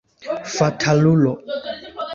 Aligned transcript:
Fatalulo! 0.57 1.33